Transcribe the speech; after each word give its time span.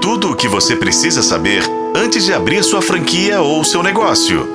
Tudo 0.00 0.30
o 0.30 0.34
que 0.34 0.48
você 0.48 0.74
precisa 0.74 1.22
saber 1.22 1.62
antes 1.94 2.24
de 2.24 2.32
abrir 2.32 2.64
sua 2.64 2.80
franquia 2.80 3.42
ou 3.42 3.62
seu 3.62 3.82
negócio. 3.82 4.48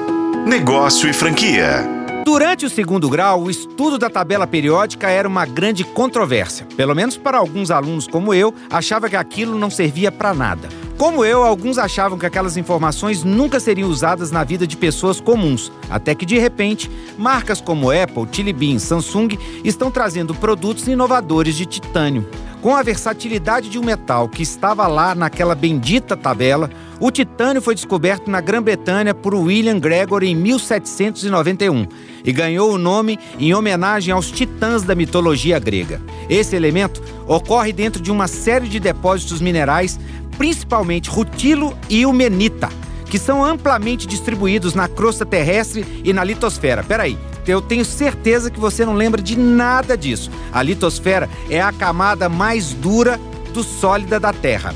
Negócio 0.43 1.07
e 1.07 1.13
franquia. 1.13 1.87
Durante 2.25 2.65
o 2.65 2.69
segundo 2.69 3.07
grau, 3.07 3.43
o 3.43 3.51
estudo 3.51 3.99
da 3.99 4.09
tabela 4.09 4.47
periódica 4.47 5.07
era 5.07 5.27
uma 5.27 5.45
grande 5.45 5.83
controvérsia. 5.83 6.67
Pelo 6.75 6.95
menos 6.95 7.15
para 7.15 7.37
alguns 7.37 7.69
alunos 7.69 8.07
como 8.07 8.33
eu, 8.33 8.55
achava 8.71 9.07
que 9.07 9.15
aquilo 9.15 9.55
não 9.59 9.69
servia 9.69 10.11
para 10.11 10.33
nada. 10.33 10.67
Como 10.97 11.23
eu, 11.23 11.43
alguns 11.43 11.77
achavam 11.77 12.17
que 12.17 12.25
aquelas 12.25 12.57
informações 12.57 13.23
nunca 13.23 13.59
seriam 13.59 13.87
usadas 13.87 14.31
na 14.31 14.43
vida 14.43 14.65
de 14.65 14.75
pessoas 14.75 15.21
comuns, 15.21 15.71
até 15.91 16.15
que 16.15 16.25
de 16.25 16.39
repente, 16.39 16.89
marcas 17.19 17.61
como 17.61 17.91
Apple, 17.91 18.27
Chili 18.31 18.51
Bean, 18.51 18.79
Samsung 18.79 19.37
estão 19.63 19.91
trazendo 19.91 20.33
produtos 20.33 20.87
inovadores 20.87 21.55
de 21.55 21.67
titânio. 21.67 22.27
Com 22.65 22.75
a 22.75 22.81
versatilidade 22.81 23.69
de 23.69 23.77
um 23.77 23.83
metal 23.83 24.27
que 24.27 24.41
estava 24.41 24.87
lá 24.87 25.13
naquela 25.13 25.53
bendita 25.53 26.17
tabela, 26.17 26.67
o 26.99 27.11
titânio 27.11 27.61
foi 27.61 27.75
descoberto 27.75 28.27
na 28.27 28.41
Grã-Bretanha 28.41 29.13
por 29.13 29.35
William 29.35 29.77
Gregor 29.77 30.23
em 30.23 30.35
1791 30.35 31.85
e 32.23 32.31
ganhou 32.31 32.73
o 32.73 32.79
nome 32.79 33.19
em 33.37 33.53
homenagem 33.53 34.11
aos 34.11 34.31
titãs 34.31 34.81
da 34.81 34.95
mitologia 34.95 35.59
grega. 35.59 36.01
Esse 36.27 36.55
elemento 36.55 37.03
ocorre 37.27 37.71
dentro 37.71 38.01
de 38.01 38.11
uma 38.11 38.27
série 38.27 38.67
de 38.67 38.79
depósitos 38.79 39.41
minerais, 39.41 39.99
principalmente 40.35 41.07
rutilo 41.07 41.77
e 41.87 42.03
umenita, 42.03 42.69
que 43.05 43.19
são 43.19 43.45
amplamente 43.45 44.07
distribuídos 44.07 44.73
na 44.73 44.87
crosta 44.87 45.23
terrestre 45.23 46.01
e 46.03 46.11
na 46.11 46.23
litosfera. 46.23 46.83
Peraí, 46.83 47.15
eu 47.51 47.61
tenho 47.61 47.85
certeza 47.85 48.49
que 48.49 48.59
você 48.59 48.85
não 48.85 48.93
lembra 48.93 49.21
de 49.21 49.37
nada 49.37 49.97
disso. 49.97 50.31
A 50.51 50.61
litosfera 50.61 51.29
é 51.49 51.61
a 51.61 51.71
camada 51.71 52.27
mais 52.27 52.73
dura 52.73 53.19
do 53.53 53.63
sólida 53.63 54.19
da 54.19 54.33
Terra. 54.33 54.73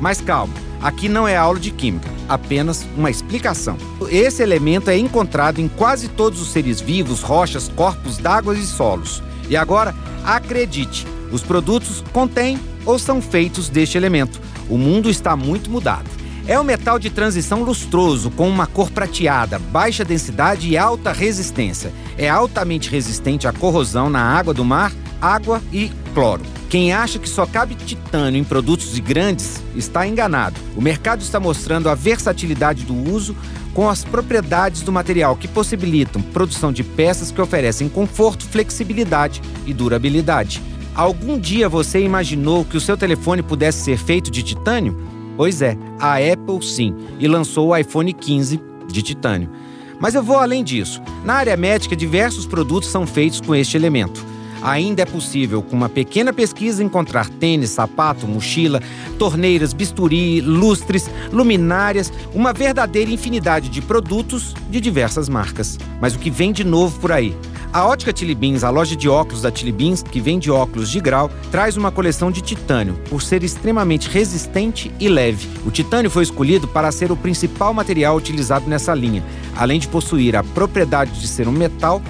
Mas 0.00 0.20
calma, 0.20 0.52
aqui 0.80 1.08
não 1.08 1.26
é 1.26 1.36
aula 1.36 1.58
de 1.58 1.70
química, 1.70 2.08
apenas 2.28 2.86
uma 2.96 3.10
explicação. 3.10 3.76
Esse 4.10 4.42
elemento 4.42 4.90
é 4.90 4.98
encontrado 4.98 5.60
em 5.60 5.68
quase 5.68 6.08
todos 6.08 6.40
os 6.40 6.48
seres 6.48 6.80
vivos, 6.80 7.22
rochas, 7.22 7.68
corpos 7.74 8.18
d'água 8.18 8.54
e 8.54 8.62
solos. 8.62 9.22
E 9.48 9.56
agora, 9.56 9.94
acredite, 10.24 11.06
os 11.32 11.42
produtos 11.42 12.04
contêm 12.12 12.58
ou 12.84 12.98
são 12.98 13.20
feitos 13.20 13.68
deste 13.68 13.96
elemento. 13.96 14.40
O 14.68 14.76
mundo 14.76 15.08
está 15.08 15.34
muito 15.34 15.70
mudado. 15.70 16.17
É 16.48 16.58
um 16.58 16.64
metal 16.64 16.98
de 16.98 17.10
transição 17.10 17.62
lustroso, 17.62 18.30
com 18.30 18.48
uma 18.48 18.66
cor 18.66 18.90
prateada, 18.90 19.58
baixa 19.58 20.02
densidade 20.02 20.66
e 20.66 20.78
alta 20.78 21.12
resistência. 21.12 21.92
É 22.16 22.26
altamente 22.26 22.88
resistente 22.88 23.46
à 23.46 23.52
corrosão 23.52 24.08
na 24.08 24.22
água 24.22 24.54
do 24.54 24.64
mar, 24.64 24.90
água 25.20 25.60
e 25.70 25.92
cloro. 26.14 26.40
Quem 26.70 26.90
acha 26.90 27.18
que 27.18 27.28
só 27.28 27.44
cabe 27.44 27.74
titânio 27.74 28.40
em 28.40 28.44
produtos 28.44 28.98
grandes 28.98 29.62
está 29.76 30.06
enganado. 30.06 30.58
O 30.74 30.80
mercado 30.80 31.20
está 31.20 31.38
mostrando 31.38 31.90
a 31.90 31.94
versatilidade 31.94 32.82
do 32.82 32.94
uso 32.94 33.36
com 33.74 33.86
as 33.86 34.02
propriedades 34.02 34.80
do 34.80 34.90
material 34.90 35.36
que 35.36 35.48
possibilitam 35.48 36.22
produção 36.22 36.72
de 36.72 36.82
peças 36.82 37.30
que 37.30 37.42
oferecem 37.42 37.90
conforto, 37.90 38.46
flexibilidade 38.46 39.42
e 39.66 39.74
durabilidade. 39.74 40.62
Algum 40.94 41.38
dia 41.38 41.68
você 41.68 42.00
imaginou 42.00 42.64
que 42.64 42.78
o 42.78 42.80
seu 42.80 42.96
telefone 42.96 43.42
pudesse 43.42 43.84
ser 43.84 43.98
feito 43.98 44.30
de 44.30 44.42
titânio? 44.42 45.17
Pois 45.38 45.62
é, 45.62 45.78
a 46.00 46.16
Apple 46.16 46.60
sim, 46.66 46.92
e 47.20 47.28
lançou 47.28 47.68
o 47.68 47.76
iPhone 47.76 48.12
15 48.12 48.60
de 48.88 49.02
titânio. 49.02 49.48
Mas 50.00 50.16
eu 50.16 50.22
vou 50.22 50.36
além 50.36 50.64
disso. 50.64 51.00
Na 51.24 51.34
área 51.34 51.56
médica, 51.56 51.94
diversos 51.94 52.44
produtos 52.44 52.88
são 52.88 53.06
feitos 53.06 53.40
com 53.40 53.54
este 53.54 53.76
elemento. 53.76 54.26
Ainda 54.62 55.02
é 55.02 55.06
possível, 55.06 55.62
com 55.62 55.76
uma 55.76 55.88
pequena 55.88 56.32
pesquisa, 56.32 56.82
encontrar 56.82 57.28
tênis, 57.28 57.70
sapato, 57.70 58.26
mochila, 58.26 58.82
torneiras, 59.18 59.72
bisturi, 59.72 60.40
lustres, 60.40 61.08
luminárias, 61.32 62.12
uma 62.34 62.52
verdadeira 62.52 63.10
infinidade 63.10 63.68
de 63.68 63.80
produtos 63.80 64.54
de 64.68 64.80
diversas 64.80 65.28
marcas. 65.28 65.78
Mas 66.00 66.14
o 66.14 66.18
que 66.18 66.30
vem 66.30 66.52
de 66.52 66.64
novo 66.64 66.98
por 67.00 67.12
aí? 67.12 67.36
A 67.70 67.86
Ótica 67.86 68.14
Tilibins, 68.14 68.64
a 68.64 68.70
loja 68.70 68.96
de 68.96 69.10
óculos 69.10 69.42
da 69.42 69.50
Tilibins, 69.50 70.02
que 70.02 70.20
vende 70.20 70.50
óculos 70.50 70.90
de 70.90 71.00
grau, 71.00 71.30
traz 71.50 71.76
uma 71.76 71.92
coleção 71.92 72.30
de 72.30 72.40
titânio, 72.40 72.98
por 73.10 73.22
ser 73.22 73.44
extremamente 73.44 74.08
resistente 74.08 74.90
e 74.98 75.06
leve. 75.06 75.46
O 75.66 75.70
titânio 75.70 76.10
foi 76.10 76.22
escolhido 76.22 76.66
para 76.66 76.90
ser 76.90 77.12
o 77.12 77.16
principal 77.16 77.74
material 77.74 78.16
utilizado 78.16 78.66
nessa 78.68 78.94
linha, 78.94 79.22
além 79.54 79.78
de 79.78 79.86
possuir 79.86 80.34
a 80.34 80.42
propriedade 80.42 81.20
de 81.20 81.28
ser 81.28 81.46
um 81.46 81.52
metal 81.52 82.00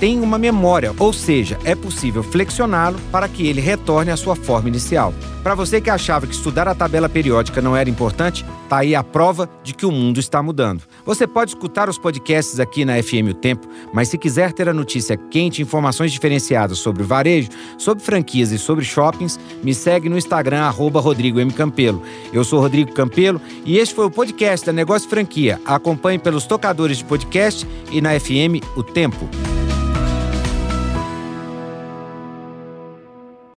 tem 0.00 0.18
uma 0.18 0.38
memória, 0.38 0.94
ou 0.98 1.12
seja, 1.12 1.58
é 1.62 1.74
possível 1.74 2.22
flexioná-lo 2.22 2.98
para 3.12 3.28
que 3.28 3.46
ele 3.46 3.60
retorne 3.60 4.10
à 4.10 4.16
sua 4.16 4.34
forma 4.34 4.66
inicial. 4.66 5.12
Para 5.42 5.54
você 5.54 5.78
que 5.78 5.90
achava 5.90 6.26
que 6.26 6.34
estudar 6.34 6.66
a 6.66 6.74
tabela 6.74 7.08
periódica 7.08 7.60
não 7.60 7.76
era 7.76 7.88
importante, 7.88 8.44
tá 8.68 8.78
aí 8.78 8.94
a 8.94 9.02
prova 9.02 9.48
de 9.62 9.74
que 9.74 9.84
o 9.84 9.92
mundo 9.92 10.18
está 10.18 10.42
mudando. 10.42 10.82
Você 11.04 11.26
pode 11.26 11.50
escutar 11.50 11.88
os 11.88 11.98
podcasts 11.98 12.58
aqui 12.58 12.82
na 12.82 13.02
FM 13.02 13.28
O 13.30 13.34
Tempo, 13.34 13.68
mas 13.92 14.08
se 14.08 14.16
quiser 14.16 14.52
ter 14.54 14.70
a 14.70 14.74
notícia 14.74 15.18
quente, 15.18 15.60
informações 15.60 16.12
diferenciadas 16.12 16.78
sobre 16.78 17.02
varejo, 17.02 17.50
sobre 17.76 18.02
franquias 18.02 18.52
e 18.52 18.58
sobre 18.58 18.84
shoppings, 18.84 19.38
me 19.62 19.74
segue 19.74 20.08
no 20.08 20.16
Instagram 20.16 20.62
arroba 20.62 20.98
Rodrigo 20.98 21.38
M. 21.38 21.52
Campelo. 21.52 22.02
Eu 22.32 22.42
sou 22.42 22.60
Rodrigo 22.60 22.92
Campelo 22.92 23.40
e 23.66 23.76
este 23.76 23.94
foi 23.94 24.06
o 24.06 24.10
podcast 24.10 24.64
da 24.64 24.72
Negócio 24.72 25.10
Franquia. 25.10 25.60
Acompanhe 25.66 26.18
pelos 26.18 26.46
tocadores 26.46 26.98
de 26.98 27.04
podcast 27.04 27.66
e 27.90 28.00
na 28.00 28.18
FM 28.18 28.64
O 28.76 28.82
Tempo. 28.82 29.28